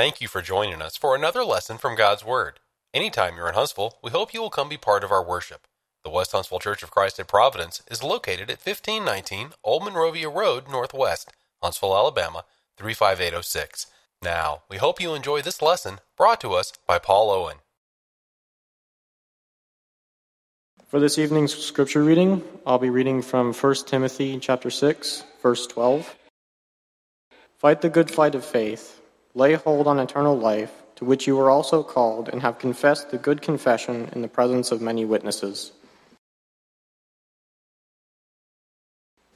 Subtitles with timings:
[0.00, 2.58] Thank you for joining us for another lesson from God's Word.
[2.94, 5.66] Anytime you're in Huntsville, we hope you will come be part of our worship.
[6.04, 10.70] The West Huntsville Church of Christ at Providence is located at 1519 Old Monrovia Road,
[10.70, 11.30] Northwest,
[11.62, 12.46] Huntsville, Alabama
[12.78, 13.88] 35806.
[14.22, 17.56] Now, we hope you enjoy this lesson brought to us by Paul Owen.
[20.88, 26.16] For this evening's scripture reading, I'll be reading from 1 Timothy chapter 6, verse 12.
[27.58, 28.96] Fight the good fight of faith
[29.34, 33.18] lay hold on eternal life, to which you were also called, and have confessed the
[33.18, 35.72] good confession in the presence of many witnesses.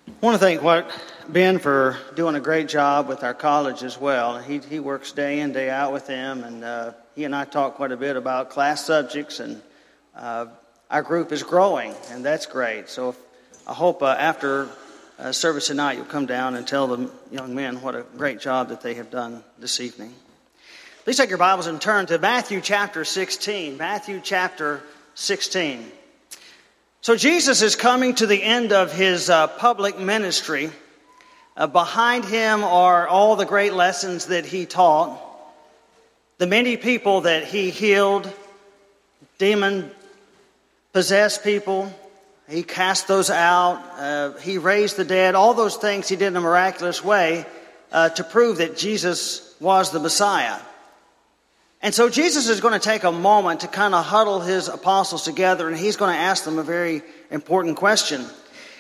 [0.06, 0.90] I want to thank what
[1.28, 4.38] Ben for doing a great job with our college as well.
[4.38, 7.74] He, he works day in, day out with them, and uh, he and I talk
[7.74, 9.60] quite a bit about class subjects, and
[10.16, 10.46] uh,
[10.90, 12.88] our group is growing, and that's great.
[12.88, 13.14] So
[13.66, 14.68] I hope uh, after
[15.18, 18.68] uh, service tonight, you'll come down and tell the young men what a great job
[18.68, 20.12] that they have done this evening.
[21.04, 23.76] Please take your Bibles and turn to Matthew chapter 16.
[23.76, 24.82] Matthew chapter
[25.14, 25.90] 16.
[27.00, 30.70] So, Jesus is coming to the end of his uh, public ministry.
[31.56, 35.20] Uh, behind him are all the great lessons that he taught,
[36.38, 38.32] the many people that he healed,
[39.38, 39.90] demon
[40.92, 41.92] possessed people,
[42.48, 43.82] he cast those out.
[43.96, 45.34] Uh, he raised the dead.
[45.34, 47.46] All those things he did in a miraculous way
[47.90, 50.58] uh, to prove that Jesus was the Messiah.
[51.80, 55.22] And so Jesus is going to take a moment to kind of huddle his apostles
[55.22, 58.24] together and he's going to ask them a very important question.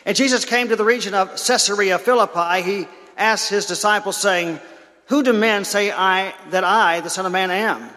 [0.06, 2.62] And Jesus came to the region of Caesarea Philippi.
[2.62, 4.58] He asked his disciples, saying,
[5.06, 7.88] Who do men say I, that I, the Son of Man, am?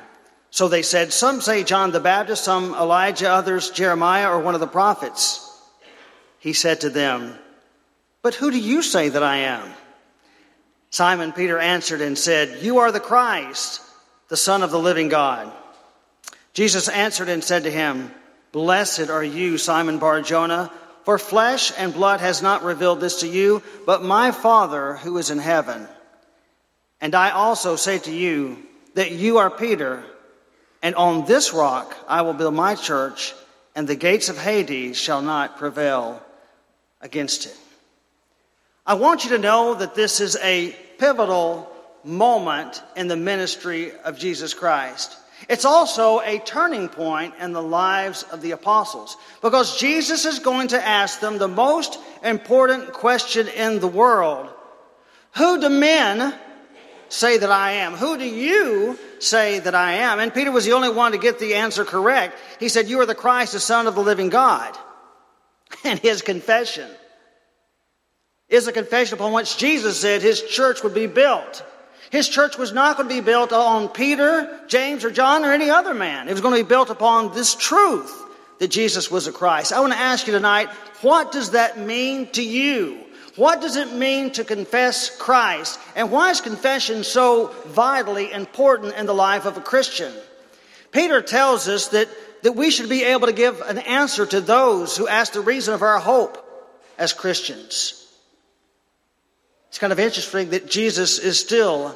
[0.52, 4.62] So they said, Some say John the Baptist, some Elijah, others Jeremiah, or one of
[4.62, 5.47] the prophets
[6.48, 7.38] he said to them,
[8.22, 9.70] But who do you say that I am?
[10.90, 13.82] Simon Peter answered and said, You are the Christ,
[14.30, 15.52] the Son of the living God.
[16.54, 18.14] Jesus answered and said to him,
[18.54, 20.72] Blessed are you, Simon Bar Jonah,
[21.04, 25.30] for flesh and blood has not revealed this to you, but my Father who is
[25.30, 25.86] in heaven.
[27.02, 28.58] And I also say to you
[28.94, 30.02] that you are Peter,
[30.82, 33.34] and on this rock I will build my church,
[33.76, 36.24] and the gates of Hades shall not prevail
[37.02, 37.58] against it.
[38.86, 41.72] I want you to know that this is a pivotal
[42.04, 45.18] moment in the ministry of Jesus Christ.
[45.50, 50.70] It's also a turning point in the lives of the apostles because Jesus is going
[50.70, 54.50] to ask them the most important question in the world
[55.36, 56.34] Who do men
[57.10, 57.94] say that I am?
[57.94, 60.20] Who do you say that I am?
[60.20, 62.38] And Peter was the only one to get the answer correct.
[62.60, 64.78] He said, You are the Christ, the Son of the living God.
[65.84, 66.90] And his confession
[68.50, 71.64] is a confession upon which Jesus said his church would be built.
[72.10, 75.70] His church was not going to be built on Peter, James, or John, or any
[75.70, 76.30] other man.
[76.30, 78.24] It was going to be built upon this truth
[78.60, 79.74] that Jesus was a Christ.
[79.74, 80.70] I want to ask you tonight,
[81.02, 83.04] what does that mean to you?
[83.36, 85.80] What does it mean to confess Christ?
[85.96, 90.12] And why is confession so vitally important in the life of a Christian?
[90.92, 92.08] Peter tells us that
[92.44, 95.74] that we should be able to give an answer to those who ask the reason
[95.74, 96.44] of our hope
[96.98, 98.04] as Christians.
[99.70, 101.96] It's kind of interesting that Jesus is still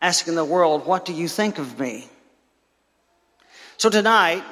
[0.00, 2.08] asking the world, What do you think of me?
[3.76, 4.42] So, tonight,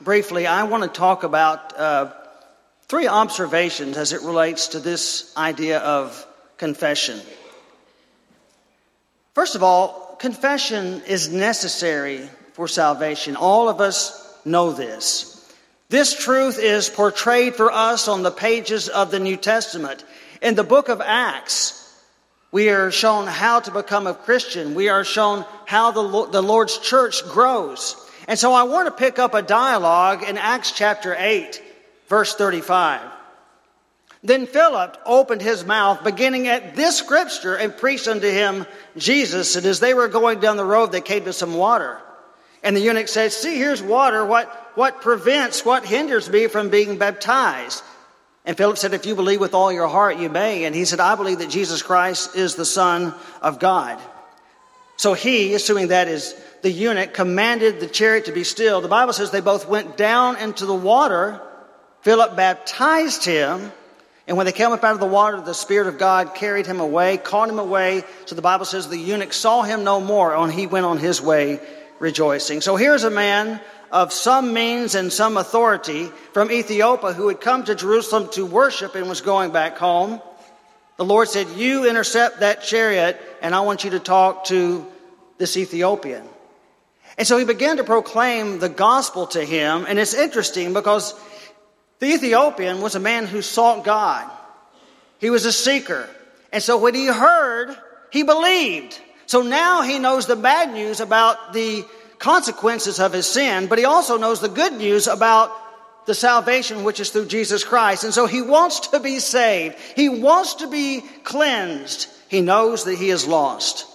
[0.00, 2.12] briefly, I want to talk about uh,
[2.88, 6.26] three observations as it relates to this idea of
[6.56, 7.20] confession.
[9.34, 12.28] First of all, confession is necessary
[12.60, 13.36] for salvation.
[13.36, 15.50] All of us know this.
[15.88, 20.04] This truth is portrayed for us on the pages of the New Testament.
[20.42, 21.90] In the book of Acts,
[22.52, 24.74] we are shown how to become a Christian.
[24.74, 27.96] We are shown how the, the Lord's church grows.
[28.28, 31.62] And so I want to pick up a dialogue in Acts chapter 8,
[32.08, 33.00] verse 35.
[34.22, 38.66] Then Philip opened his mouth, beginning at this scripture, and preached unto him
[38.98, 39.56] Jesus.
[39.56, 41.98] And as they were going down the road, they came to some water.
[42.62, 44.24] And the eunuch said, See, here's water.
[44.24, 47.82] What, what prevents, what hinders me from being baptized?
[48.44, 50.64] And Philip said, If you believe with all your heart, you may.
[50.64, 53.98] And he said, I believe that Jesus Christ is the Son of God.
[54.96, 58.82] So he, assuming that is the eunuch, commanded the chariot to be still.
[58.82, 61.40] The Bible says they both went down into the water.
[62.02, 63.72] Philip baptized him.
[64.26, 66.78] And when they came up out of the water, the Spirit of God carried him
[66.78, 68.04] away, caught him away.
[68.26, 71.20] So the Bible says the eunuch saw him no more, and he went on his
[71.20, 71.58] way
[72.00, 72.60] rejoicing.
[72.60, 73.60] So here's a man
[73.92, 78.96] of some means and some authority from Ethiopia who had come to Jerusalem to worship
[78.96, 80.20] and was going back home.
[80.96, 84.86] The Lord said, You intercept that chariot, and I want you to talk to
[85.38, 86.26] this Ethiopian.
[87.16, 89.84] And so he began to proclaim the gospel to him.
[89.88, 91.14] And it's interesting because
[91.98, 94.30] the Ethiopian was a man who sought God,
[95.18, 96.08] he was a seeker.
[96.52, 97.76] And so when he heard,
[98.10, 98.98] he believed.
[99.30, 101.84] So now he knows the bad news about the
[102.18, 105.52] consequences of his sin, but he also knows the good news about
[106.06, 108.02] the salvation which is through Jesus Christ.
[108.02, 109.76] And so he wants to be saved.
[109.94, 112.08] He wants to be cleansed.
[112.28, 113.86] He knows that he is lost.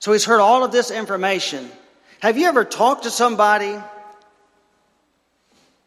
[0.00, 1.70] So he's heard all of this information.
[2.18, 3.78] Have you ever talked to somebody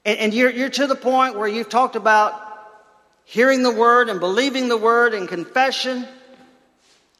[0.06, 2.34] and, and you're, you're to the point where you've talked about
[3.26, 6.08] hearing the word and believing the word and confession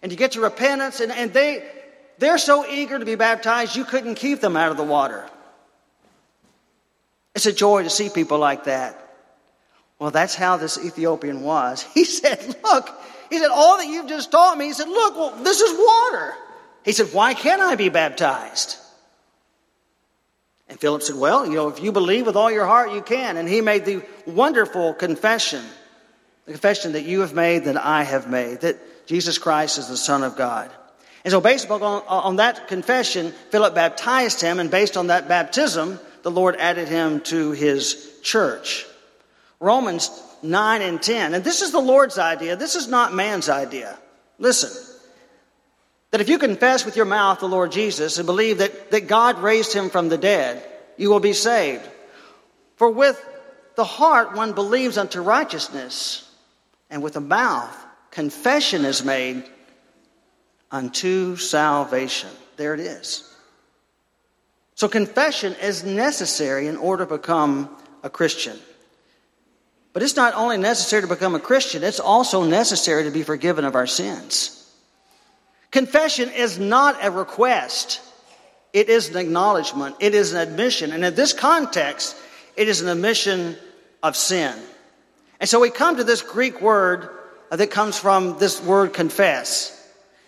[0.02, 1.64] and you get to repentance and, and they,
[2.18, 5.28] they're so eager to be baptized you couldn't keep them out of the water.
[7.36, 8.98] It's a joy to see people like that.
[10.00, 11.84] Well, that's how this Ethiopian was.
[11.94, 12.90] He said, Look,
[13.30, 16.34] he said, All that you've just taught me, he said, Look, well, this is water.
[16.84, 18.78] He said, Why can't I be baptized?
[20.68, 23.38] And Philip said, Well, you know, if you believe with all your heart, you can.
[23.38, 25.64] And he made the wonderful confession
[26.46, 29.98] the confession that you have made, that I have made, that Jesus Christ is the
[29.98, 30.72] Son of God.
[31.24, 36.00] And so, based on, on that confession, Philip baptized him, and based on that baptism,
[36.24, 38.86] the Lord added him to his church.
[39.60, 40.10] Romans
[40.42, 41.36] 9 and 10.
[41.36, 42.56] And this is the Lord's idea.
[42.56, 43.98] This is not man's idea.
[44.40, 44.88] Listen.
[46.10, 49.40] That if you confess with your mouth the Lord Jesus and believe that, that God
[49.40, 50.62] raised him from the dead,
[50.98, 51.88] you will be saved.
[52.76, 53.24] For with
[53.76, 56.30] the heart one believes unto righteousness,
[56.90, 57.78] and with the mouth
[58.12, 59.44] confession is made
[60.70, 62.30] unto salvation.
[62.58, 63.28] There it is.
[64.76, 68.58] So confession is necessary in order to become a Christian.
[69.94, 73.66] But it's not only necessary to become a Christian, it's also necessary to be forgiven
[73.66, 74.58] of our sins.
[75.70, 78.02] Confession is not a request,
[78.74, 80.92] it is an acknowledgement, it is an admission.
[80.92, 82.16] And in this context,
[82.58, 83.58] it is an admission
[84.04, 84.58] of sin.
[85.40, 87.10] And so we come to this Greek word
[87.58, 89.78] that comes from this word confess.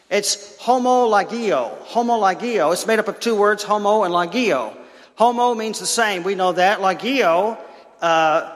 [0.09, 1.75] It's homologio.
[1.87, 2.71] Homologio.
[2.73, 4.75] It's made up of two words, homo and logio.
[5.15, 6.23] Homo means the same.
[6.23, 6.79] We know that.
[6.79, 7.57] Logio
[8.01, 8.55] uh,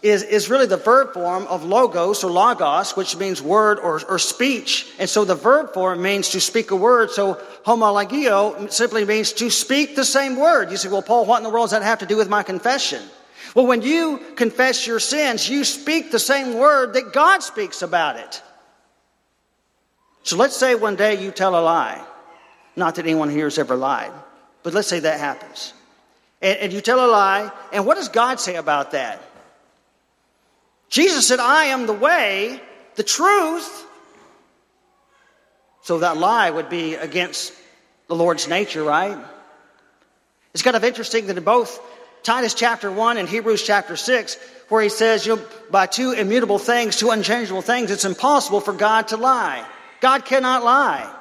[0.00, 4.18] is, is really the verb form of logos or logos, which means word or, or
[4.18, 4.92] speech.
[4.98, 7.10] And so the verb form means to speak a word.
[7.10, 10.70] So homologio simply means to speak the same word.
[10.70, 12.42] You say, well, Paul, what in the world does that have to do with my
[12.42, 13.02] confession?
[13.54, 18.16] Well, when you confess your sins, you speak the same word that God speaks about
[18.16, 18.42] it.
[20.24, 22.04] So let's say one day you tell a lie.
[22.76, 24.10] Not that anyone here has ever lied,
[24.64, 25.72] but let's say that happens.
[26.42, 29.22] And, and you tell a lie, and what does God say about that?
[30.88, 32.60] Jesus said, I am the way,
[32.96, 33.86] the truth.
[35.82, 37.52] So that lie would be against
[38.08, 39.18] the Lord's nature, right?
[40.52, 41.80] It's kind of interesting that in both
[42.24, 44.38] Titus chapter 1 and Hebrews chapter 6,
[44.70, 48.72] where he says, you know, by two immutable things, two unchangeable things, it's impossible for
[48.72, 49.62] God to lie.
[50.00, 51.14] God cannot lie.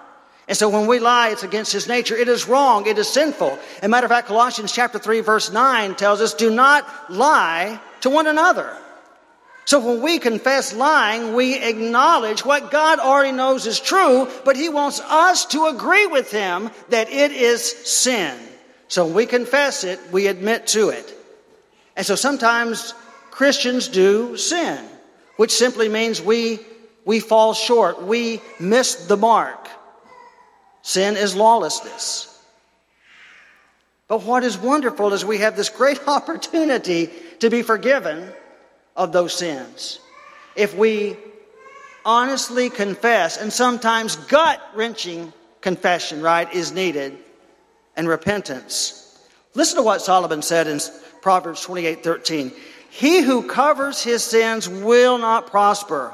[0.48, 2.16] And so when we lie, it's against his nature.
[2.16, 2.88] It is wrong.
[2.88, 3.52] It is sinful.
[3.52, 7.82] As a matter of fact, Colossians chapter 3 verse 9 tells us, do not lie
[8.02, 8.74] to one another.
[9.66, 14.70] So when we confess lying, we acknowledge what God already knows is true, but He
[14.70, 18.38] wants us to agree with Him that it is sin.
[18.94, 21.12] So we confess it, we admit to it.
[21.96, 22.94] And so sometimes
[23.32, 24.86] Christians do sin,
[25.38, 26.60] which simply means we,
[27.04, 28.04] we fall short.
[28.04, 29.68] We miss the mark.
[30.84, 32.40] Sin is lawlessness.
[34.08, 37.10] But what is wonderful is we have this great opportunity
[37.40, 38.32] to be forgiven
[38.96, 40.00] of those sins.
[40.56, 41.18] If we
[42.06, 47.18] honestly confess, and sometimes gut wrenching confession, right, is needed,
[47.96, 49.00] and repentance.
[49.54, 50.80] Listen to what Solomon said in
[51.22, 52.52] Proverbs 28 13.
[52.90, 56.14] He who covers his sins will not prosper,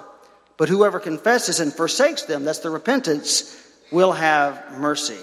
[0.58, 3.56] but whoever confesses and forsakes them, that's the repentance,
[3.92, 5.18] will have mercy.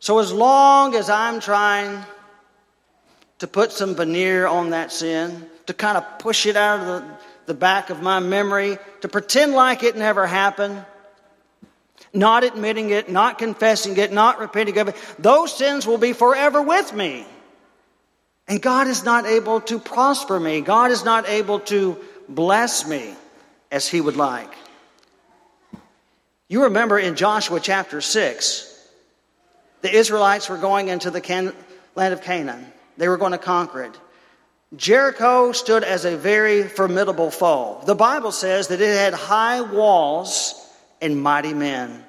[0.00, 2.04] So as long as I'm trying
[3.38, 7.04] to put some veneer on that sin, to kind of push it out of the,
[7.46, 10.84] the back of my memory, to pretend like it never happened,
[12.12, 16.60] not admitting it, not confessing it, not repenting of it, those sins will be forever
[16.60, 17.26] with me.
[18.48, 20.60] And God is not able to prosper me.
[20.60, 21.96] God is not able to
[22.28, 23.14] bless me
[23.70, 24.52] as He would like.
[26.48, 28.68] You remember in Joshua chapter 6,
[29.80, 31.54] the Israelites were going into the can-
[31.94, 32.66] land of Canaan.
[32.98, 33.98] They were going to conquer it.
[34.76, 37.80] Jericho stood as a very formidable foe.
[37.84, 40.61] The Bible says that it had high walls
[41.02, 42.04] and mighty men.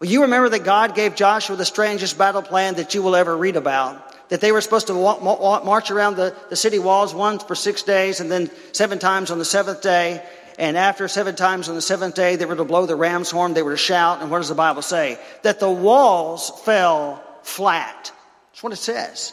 [0.00, 3.36] Well, you remember that God gave Joshua the strangest battle plan that you will ever
[3.36, 4.06] read about.
[4.30, 8.20] That they were supposed to march around the, the city walls once for six days
[8.20, 10.24] and then seven times on the seventh day.
[10.58, 13.52] And after seven times on the seventh day, they were to blow the ram's horn,
[13.52, 14.22] they were to shout.
[14.22, 15.18] And what does the Bible say?
[15.42, 18.12] That the walls fell flat.
[18.52, 19.32] That's what it says.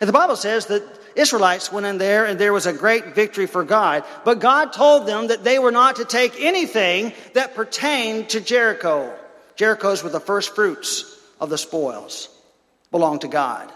[0.00, 0.82] And the Bible says that
[1.16, 4.04] Israelites went in there and there was a great victory for God.
[4.24, 9.16] But God told them that they were not to take anything that pertained to Jericho.
[9.56, 12.28] Jericho's were the first fruits of the spoils,
[12.90, 13.70] belonged to God.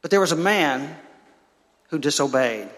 [0.00, 0.96] But there was a man
[1.88, 2.68] who disobeyed.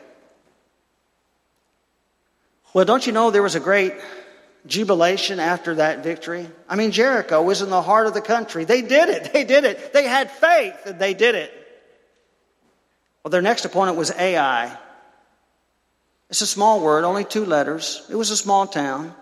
[2.72, 3.94] Well, don't you know there was a great
[4.66, 6.48] jubilation after that victory?
[6.68, 8.64] I mean, Jericho was in the heart of the country.
[8.64, 9.32] They did it.
[9.32, 9.92] They did it.
[9.92, 11.63] They had faith and they did it.
[13.24, 14.76] Well, their next opponent was Ai.
[16.28, 18.06] It's a small word, only two letters.
[18.10, 19.14] It was a small town.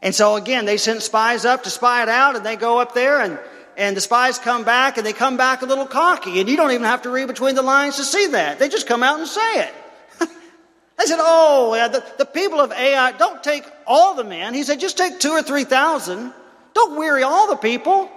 [0.00, 2.94] And so again, they sent spies up to spy it out, and they go up
[2.94, 3.38] there, and,
[3.76, 6.40] and the spies come back, and they come back a little cocky.
[6.40, 8.58] And you don't even have to read between the lines to see that.
[8.58, 9.74] They just come out and say it.
[10.20, 14.54] they said, Oh, the, the people of Ai, don't take all the men.
[14.54, 16.32] He said, Just take two or three thousand.
[16.72, 18.10] Don't weary all the people.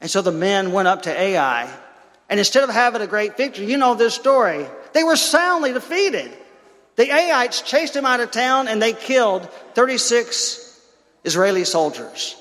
[0.00, 1.70] And so the men went up to Ai.
[2.28, 6.30] And instead of having a great victory, you know this story, they were soundly defeated.
[6.96, 10.80] The Aites chased him out of town and they killed 36
[11.24, 12.36] Israeli soldiers.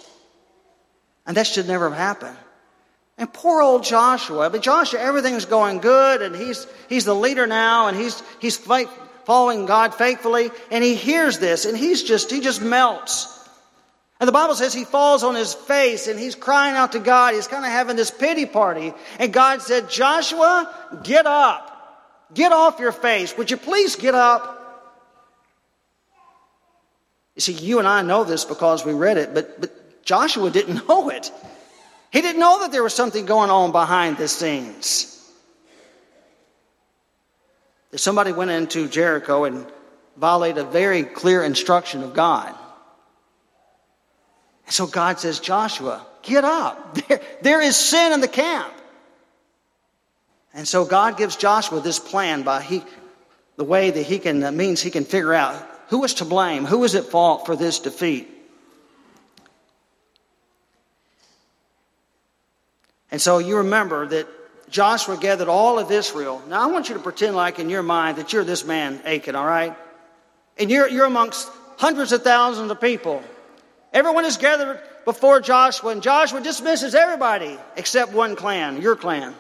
[1.26, 2.38] And that should never have happened.
[3.18, 7.88] And poor old Joshua, but Joshua, everything's going good and he's, he's the leader now
[7.88, 12.62] and he's, he's following God faithfully and he hears this and he's just, he just
[12.62, 13.39] melts.
[14.20, 17.36] And the Bible says he falls on his face and he's crying out to God.
[17.36, 18.94] He's kind of having this pity party.
[19.18, 20.74] And God said, Joshua,
[21.04, 21.66] get up.
[22.34, 23.38] Get off your face.
[23.38, 24.58] Would you please get up?
[27.36, 30.86] You see, you and I know this because we read it, but, but Joshua didn't
[30.90, 31.32] know it.
[32.12, 35.16] He didn't know that there was something going on behind the scenes.
[37.92, 39.66] That somebody went into Jericho and
[40.18, 42.54] violated a very clear instruction of God.
[44.70, 46.96] And so God says, Joshua, get up.
[47.08, 48.72] There, there is sin in the camp.
[50.54, 52.84] And so God gives Joshua this plan by he,
[53.56, 55.56] the way that he can, that means he can figure out
[55.88, 58.30] who is to blame, who is at fault for this defeat.
[63.10, 64.28] And so you remember that
[64.70, 66.44] Joshua gathered all of Israel.
[66.48, 69.36] Now I want you to pretend like in your mind that you're this man, Achan,
[69.36, 69.76] all right?
[70.60, 73.24] And you're, you're amongst hundreds of thousands of people.
[73.92, 79.34] Everyone is gathered before Joshua, and Joshua dismisses everybody except one clan, your clan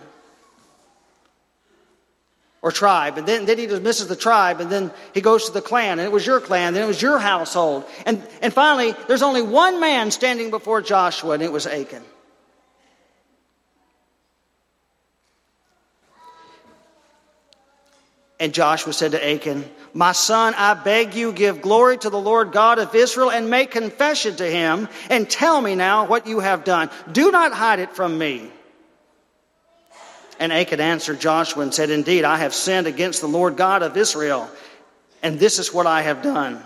[2.61, 3.17] or tribe.
[3.17, 6.01] And then, then he dismisses the tribe, and then he goes to the clan, and
[6.01, 7.85] it was your clan, then it was your household.
[8.05, 12.03] And, and finally, there's only one man standing before Joshua, and it was Achan.
[18.39, 22.53] And Joshua said to Achan, My son, I beg you, give glory to the Lord
[22.53, 26.63] God of Israel and make confession to him, and tell me now what you have
[26.63, 26.89] done.
[27.11, 28.49] Do not hide it from me.
[30.39, 33.97] And Achan answered Joshua and said, Indeed, I have sinned against the Lord God of
[33.97, 34.49] Israel,
[35.21, 36.63] and this is what I have done.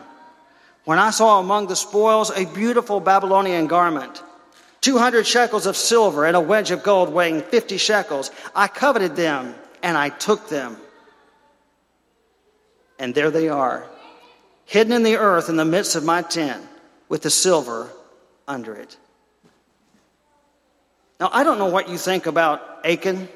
[0.85, 4.21] When I saw among the spoils a beautiful Babylonian garment,
[4.81, 9.55] 200 shekels of silver, and a wedge of gold weighing 50 shekels, I coveted them,
[9.81, 10.77] and I took them.
[12.99, 13.87] And there they are,
[14.65, 16.63] hidden in the earth in the midst of my tent,
[17.09, 17.89] with the silver
[18.47, 18.97] under it.
[21.19, 23.27] Now, I don't know what you think about Achan.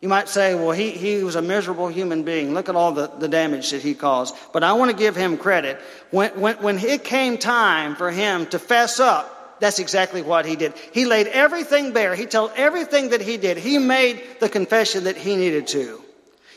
[0.00, 2.52] You might say, well, he, he was a miserable human being.
[2.52, 4.34] Look at all the, the damage that he caused.
[4.52, 5.80] But I want to give him credit.
[6.10, 10.56] When, when, when it came time for him to fess up, that's exactly what he
[10.56, 10.74] did.
[10.92, 12.14] He laid everything bare.
[12.14, 13.56] He told everything that he did.
[13.56, 16.03] He made the confession that he needed to.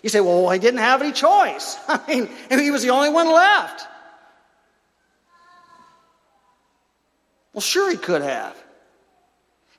[0.04, 1.78] You say, well, he didn't have any choice.
[1.88, 3.88] I mean, he was the only one left.
[7.54, 8.56] Well, sure he could have.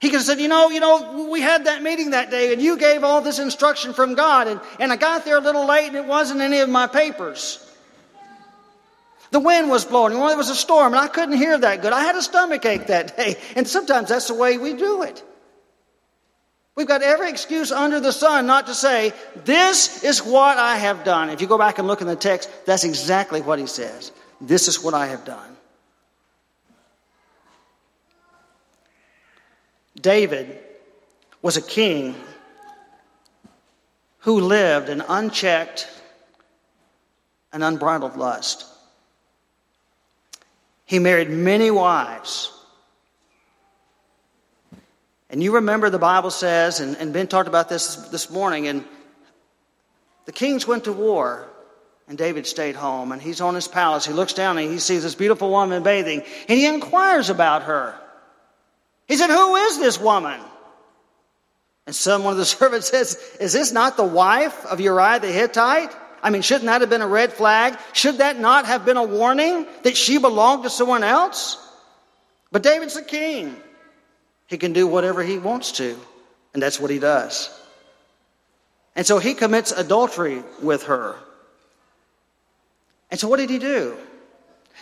[0.01, 2.63] He could have said, you know, you know, we had that meeting that day and
[2.63, 5.89] you gave all this instruction from God and, and I got there a little late
[5.89, 7.65] and it wasn't any of my papers.
[9.31, 10.15] The wind was blowing.
[10.15, 11.93] Well, it was a storm and I couldn't hear that good.
[11.93, 13.37] I had a stomach ache that day.
[13.57, 15.23] And sometimes that's the way we do it.
[16.79, 19.13] We've got every excuse under the sun not to say,
[19.45, 21.29] this is what I have done.
[21.29, 24.13] If you go back and look in the text, that's exactly what he says.
[24.41, 25.57] This is what I have done.
[30.01, 30.57] David
[31.43, 32.15] was a king
[34.21, 35.89] who lived an unchecked,
[37.53, 38.67] and unbridled lust.
[40.85, 42.53] He married many wives.
[45.31, 48.85] And you remember the Bible says, and, and Ben talked about this this morning, and
[50.25, 51.47] the kings went to war,
[52.09, 54.07] and David stayed home, and he's on his palace.
[54.07, 57.95] He looks down and he sees this beautiful woman bathing, and he inquires about her.
[59.07, 60.41] He said, Who is this woman?
[61.87, 65.33] And some one of the servants says, Is this not the wife of Uriah the
[65.33, 65.95] Hittite?
[66.23, 67.79] I mean, shouldn't that have been a red flag?
[67.93, 71.65] Should that not have been a warning that she belonged to someone else?
[72.51, 73.57] But David's the king.
[74.49, 75.97] He can do whatever he wants to,
[76.53, 77.49] and that's what he does.
[78.97, 81.15] And so he commits adultery with her.
[83.11, 83.97] And so what did he do?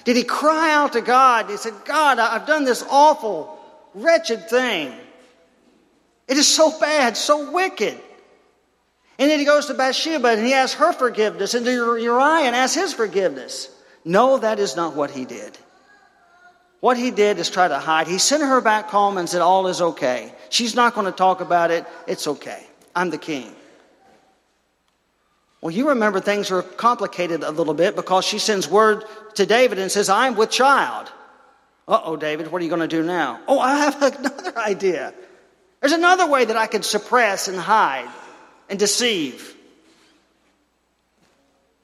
[0.04, 1.50] Did he cry out to God?
[1.50, 3.58] He said, God, I've done this awful,
[3.94, 4.94] wretched thing.
[6.28, 8.00] It is so bad, so wicked.
[9.18, 12.54] And then he goes to Bathsheba and he asks her forgiveness, and to Uriah and
[12.54, 13.68] asks his forgiveness.
[14.04, 15.58] No, that is not what he did.
[16.80, 18.06] What he did is try to hide.
[18.06, 20.32] He sent her back home and said, All is okay.
[20.50, 21.86] She's not going to talk about it.
[22.06, 22.62] It's okay.
[22.94, 23.54] I'm the king.
[25.60, 29.04] Well, you remember things are complicated a little bit because she sends word
[29.34, 31.10] to David and says, I'm with child.
[31.88, 33.40] Uh oh, David, what are you going to do now?
[33.48, 35.14] Oh, I have another idea.
[35.80, 38.08] There's another way that I could suppress and hide
[38.68, 39.54] and deceive.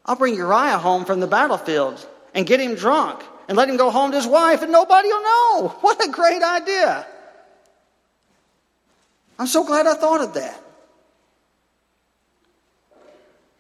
[0.05, 3.91] I'll bring Uriah home from the battlefield and get him drunk and let him go
[3.91, 5.69] home to his wife and nobody will know.
[5.81, 7.07] What a great idea.
[9.39, 10.63] I'm so glad I thought of that.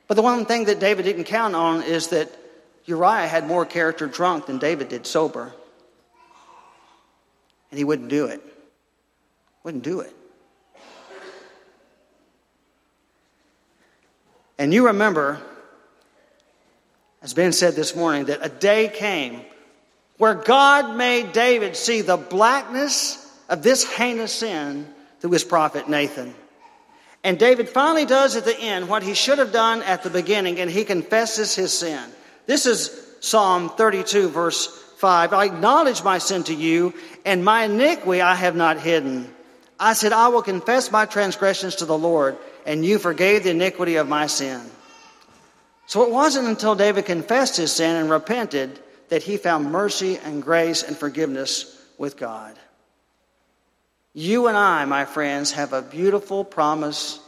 [0.06, 2.30] But the one thing that David didn't count on is that
[2.84, 5.52] Uriah had more character drunk than David did sober.
[7.70, 8.42] And he wouldn't do it.
[9.64, 10.14] Wouldn't do it.
[14.58, 15.40] And you remember,
[17.22, 19.44] as Ben said this morning, that a day came
[20.22, 24.86] where God made David see the blackness of this heinous sin
[25.18, 26.32] through his prophet Nathan.
[27.24, 30.60] And David finally does at the end what he should have done at the beginning,
[30.60, 32.00] and he confesses his sin.
[32.46, 34.68] This is Psalm 32, verse
[34.98, 35.32] 5.
[35.32, 36.94] I acknowledge my sin to you,
[37.24, 39.28] and my iniquity I have not hidden.
[39.80, 43.96] I said, I will confess my transgressions to the Lord, and you forgave the iniquity
[43.96, 44.60] of my sin.
[45.86, 48.78] So it wasn't until David confessed his sin and repented
[49.12, 52.58] that he found mercy and grace and forgiveness with God.
[54.14, 57.20] You and I, my friends, have a beautiful promise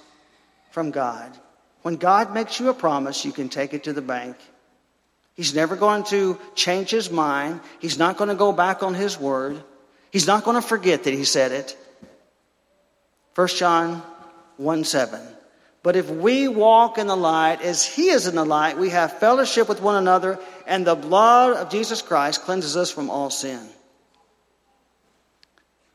[0.71, 1.31] from God.
[1.83, 4.39] When God makes you a promise, you can take it to the bank.
[5.35, 7.61] He's never going to change his mind.
[7.81, 9.63] He's not going to go back on his word.
[10.11, 11.77] He's not going to forget that he said it.
[13.35, 14.03] 1 John
[14.57, 15.21] 1 7.
[15.85, 19.19] But if we walk in the light as he is in the light, we have
[19.19, 23.61] fellowship with one another, and the blood of Jesus Christ cleanses us from all sin.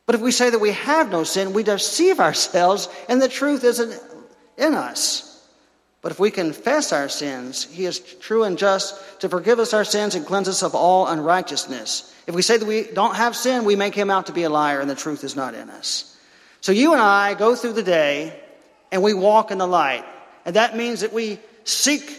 [0.06, 3.64] But if we say that we have no sin, we deceive ourselves, and the truth
[3.64, 4.00] isn't
[4.60, 5.26] in us.
[6.04, 9.84] But if we confess our sins, he is true and just to forgive us our
[9.84, 12.14] sins and cleanse us of all unrighteousness.
[12.28, 14.52] If we say that we don't have sin, we make him out to be a
[14.52, 16.16] liar, and the truth is not in us.
[16.62, 18.40] So you and I go through the day
[18.92, 20.06] and we walk in the light.
[20.46, 22.10] And that means that we seek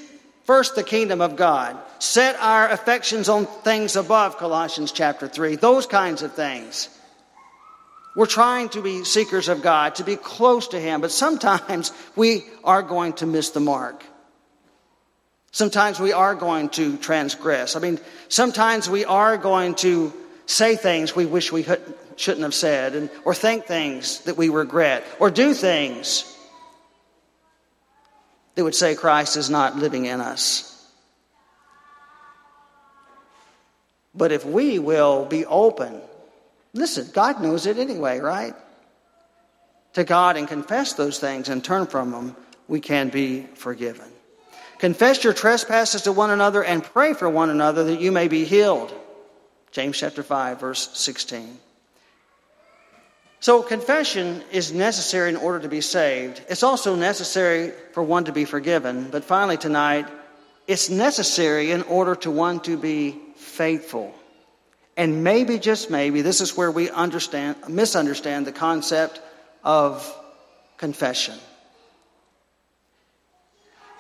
[0.45, 5.87] first the kingdom of God, set our affections on things above, Colossians chapter 3, those
[5.87, 6.89] kinds of things.
[8.17, 12.45] We're trying to be seekers of God, to be close to Him, but sometimes we
[12.65, 14.05] are going to miss the mark.
[15.53, 17.75] Sometimes we are going to transgress.
[17.75, 20.13] I mean, sometimes we are going to
[20.47, 21.65] say things we wish we
[22.17, 26.37] shouldn't have said, and, or think things that we regret, or do things
[28.55, 30.67] that would say Christ is not living in us.
[34.15, 36.01] But if we will be open,
[36.73, 38.55] listen, God knows it anyway, right?
[39.95, 42.37] To God and confess those things and turn from them,
[42.69, 44.07] we can be forgiven.
[44.79, 48.45] Confess your trespasses to one another and pray for one another that you may be
[48.45, 48.93] healed.
[49.73, 51.59] James chapter 5 verse 16.
[53.43, 56.43] So, confession is necessary in order to be saved.
[56.51, 59.09] It's also necessary for one to be forgiven.
[59.11, 60.07] But finally, tonight,
[60.67, 64.15] it's necessary in order to one to be faithful.
[64.95, 69.23] And maybe, just maybe, this is where we understand, misunderstand the concept
[69.65, 70.07] of
[70.77, 71.39] confession.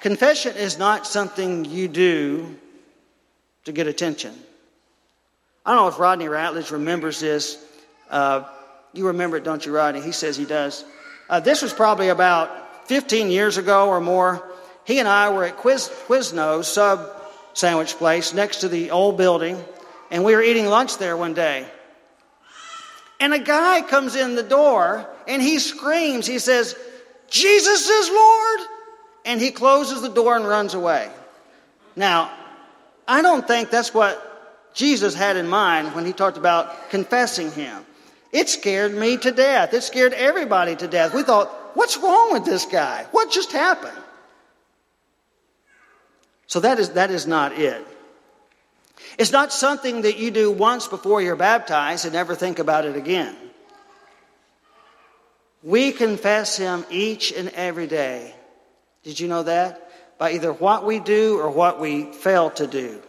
[0.02, 2.58] Confession is not something you do
[3.64, 4.34] to get attention.
[5.64, 7.56] I don't know if Rodney Ratledge remembers this.
[8.10, 8.44] Uh,
[8.92, 10.00] you remember it, don't you, Rodney?
[10.00, 10.84] He says he does.
[11.28, 14.42] Uh, this was probably about 15 years ago or more.
[14.84, 17.08] He and I were at Quiz, Quiznos, sub
[17.54, 19.62] sandwich place next to the old building,
[20.10, 21.66] and we were eating lunch there one day.
[23.18, 26.74] And a guy comes in the door and he screams, he says,
[27.28, 28.60] Jesus is Lord!
[29.26, 31.10] And he closes the door and runs away.
[31.94, 32.32] Now,
[33.06, 37.84] I don't think that's what Jesus had in mind when he talked about confessing him.
[38.32, 39.74] It scared me to death.
[39.74, 41.14] It scared everybody to death.
[41.14, 43.06] We thought, what's wrong with this guy?
[43.10, 43.98] What just happened?
[46.46, 47.86] So that is, that is not it.
[49.18, 52.96] It's not something that you do once before you're baptized and never think about it
[52.96, 53.36] again.
[55.62, 58.34] We confess Him each and every day.
[59.02, 59.90] Did you know that?
[60.18, 63.00] By either what we do or what we fail to do.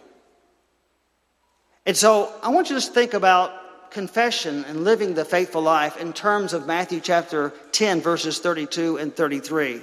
[1.86, 3.54] And so I want you to think about
[3.92, 9.16] confession and living the faithful life in terms of Matthew chapter 10, verses 32 and
[9.16, 9.82] 33.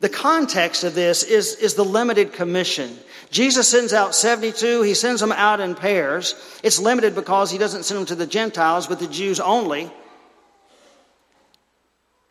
[0.00, 2.98] The context of this is, is the limited commission.
[3.30, 4.82] Jesus sends out 72.
[4.82, 6.34] He sends them out in pairs.
[6.62, 9.92] It's limited because he doesn't send them to the Gentiles, but the Jews only.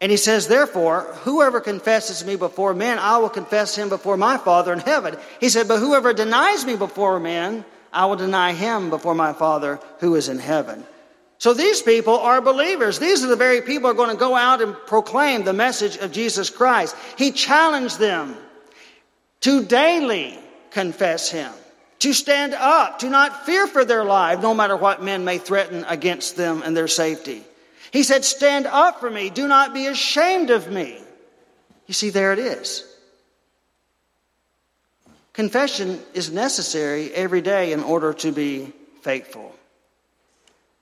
[0.02, 4.38] And he says, Therefore, whoever confesses me before men, I will confess him before my
[4.38, 5.16] Father in heaven.
[5.40, 9.80] He said, But whoever denies me before men, I will deny him before my Father
[10.00, 10.86] who is in heaven.
[11.42, 13.00] So these people are believers.
[13.00, 15.98] These are the very people who are going to go out and proclaim the message
[15.98, 16.96] of Jesus Christ.
[17.18, 18.38] He challenged them
[19.40, 20.38] to daily
[20.70, 21.52] confess him,
[21.98, 25.84] to stand up, to not fear for their life, no matter what men may threaten
[25.86, 27.44] against them and their safety.
[27.90, 29.32] He said, Stand up for me.
[29.32, 31.02] Do not be ashamed of me.
[31.88, 32.86] You see, there it is.
[35.34, 39.56] Confession is necessary every day in order to be faithful.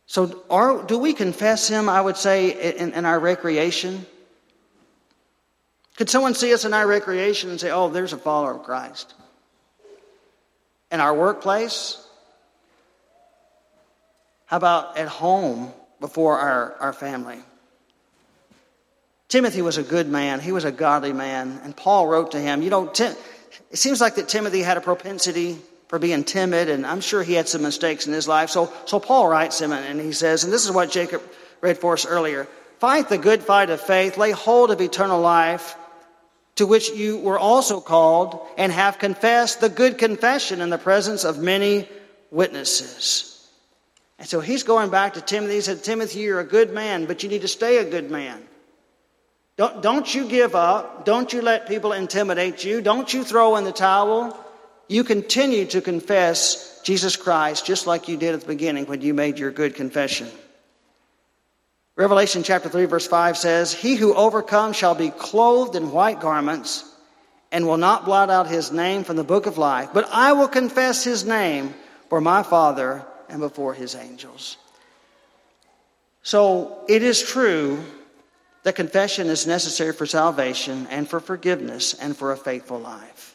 [0.09, 4.07] So, are, do we confess Him, I would say, in, in, our recreation?
[5.97, 9.13] Could someone see us in our recreation and say, oh, there's a follower of Christ?
[10.91, 12.03] In our workplace?
[14.47, 17.37] How about at home before our, our family?
[19.27, 20.39] Timothy was a good man.
[20.39, 21.61] He was a godly man.
[21.63, 23.13] And Paul wrote to him, you know, Tim,
[23.69, 27.33] it seems like that Timothy had a propensity for being timid, and I'm sure he
[27.33, 28.51] had some mistakes in his life.
[28.51, 31.21] So, so Paul writes him, and he says, and this is what Jacob
[31.59, 32.47] read for us earlier
[32.79, 35.75] Fight the good fight of faith, lay hold of eternal life,
[36.55, 41.25] to which you were also called, and have confessed the good confession in the presence
[41.25, 41.89] of many
[42.31, 43.45] witnesses.
[44.17, 45.55] And so he's going back to Timothy.
[45.55, 48.41] He said, Timothy, you're a good man, but you need to stay a good man.
[49.57, 51.03] Don't, don't you give up.
[51.03, 52.79] Don't you let people intimidate you.
[52.79, 54.37] Don't you throw in the towel.
[54.89, 59.13] You continue to confess Jesus Christ just like you did at the beginning when you
[59.13, 60.27] made your good confession.
[61.95, 66.83] Revelation chapter 3, verse 5 says, He who overcomes shall be clothed in white garments
[67.51, 70.47] and will not blot out his name from the book of life, but I will
[70.47, 71.75] confess his name
[72.09, 74.57] for my Father and before his angels.
[76.23, 77.83] So it is true
[78.63, 83.28] that confession is necessary for salvation and for forgiveness and for a faithful life.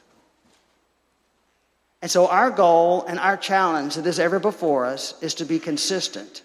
[2.04, 5.58] And so, our goal and our challenge that is ever before us is to be
[5.58, 6.42] consistent.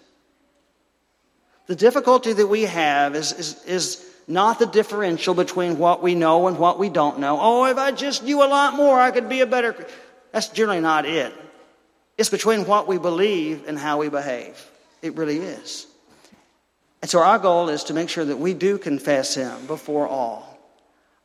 [1.66, 6.48] The difficulty that we have is, is, is not the differential between what we know
[6.48, 7.36] and what we don't know.
[7.38, 9.86] Oh, if I just knew a lot more, I could be a better.
[10.32, 11.34] That's generally not it.
[12.16, 14.56] It's between what we believe and how we behave.
[15.02, 15.86] It really is.
[17.02, 20.58] And so our goal is to make sure that we do confess Him before all.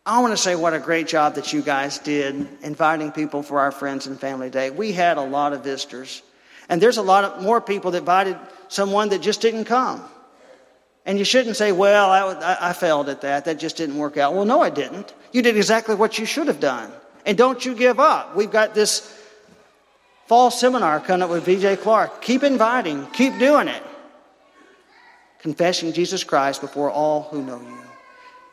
[0.05, 3.59] I want to say what a great job that you guys did inviting people for
[3.59, 4.69] our Friends and Family Day.
[4.69, 6.21] We had a lot of visitors.
[6.69, 8.37] And there's a lot of more people that invited
[8.67, 10.03] someone that just didn't come.
[11.05, 13.45] And you shouldn't say, well, I, I, failed at that.
[13.45, 14.33] That just didn't work out.
[14.33, 15.13] Well, no, I didn't.
[15.31, 16.91] You did exactly what you should have done.
[17.25, 18.35] And don't you give up.
[18.35, 19.15] We've got this
[20.25, 22.21] fall seminar coming up with VJ Clark.
[22.21, 23.83] Keep inviting, keep doing it
[25.45, 27.84] confessing Jesus Christ before all who know you.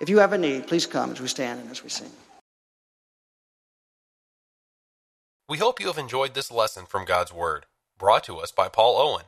[0.03, 2.11] If you have a need, please come as we stand and as we sing.
[5.49, 7.67] We hope you have enjoyed this lesson from God's Word,
[7.99, 9.27] brought to us by Paul Owen.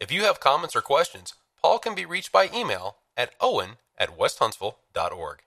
[0.00, 4.18] If you have comments or questions, Paul can be reached by email at owen at
[4.18, 5.44] westhuntsville.org.